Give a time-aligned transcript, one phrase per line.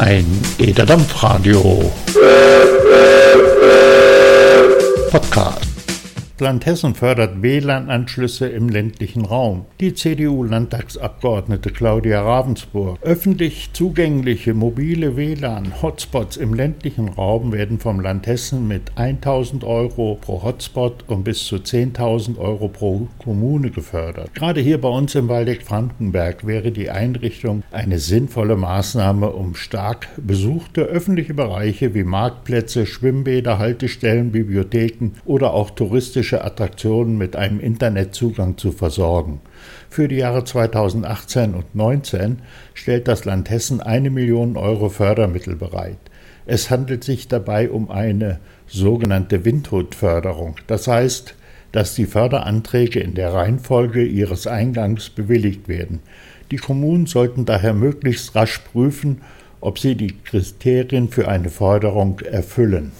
[0.00, 0.24] Ein
[0.58, 1.92] Ederdampfradio.
[5.10, 5.69] Podcast.
[6.40, 9.66] Land Hessen fördert WLAN-Anschlüsse im ländlichen Raum.
[9.78, 12.98] Die CDU-Landtagsabgeordnete Claudia Ravensburg.
[13.02, 20.42] Öffentlich zugängliche mobile WLAN-Hotspots im ländlichen Raum werden vom Land Hessen mit 1000 Euro pro
[20.42, 24.34] Hotspot und bis zu 10.000 Euro pro Kommune gefördert.
[24.34, 30.82] Gerade hier bei uns im Waldeck-Frankenberg wäre die Einrichtung eine sinnvolle Maßnahme, um stark besuchte
[30.82, 38.56] öffentliche Bereiche wie Marktplätze, Schwimmbäder, Haltestellen, Bibliotheken oder auch touristische touristische Attraktionen mit einem Internetzugang
[38.56, 39.40] zu versorgen.
[39.88, 42.38] Für die Jahre 2018 und 2019
[42.74, 45.98] stellt das Land Hessen eine Million Euro Fördermittel bereit.
[46.46, 50.56] Es handelt sich dabei um eine sogenannte Windhut-Förderung.
[50.66, 51.34] Das heißt,
[51.72, 56.00] dass die Förderanträge in der Reihenfolge ihres Eingangs bewilligt werden.
[56.50, 59.20] Die Kommunen sollten daher möglichst rasch prüfen,
[59.60, 62.92] ob sie die Kriterien für eine Förderung erfüllen.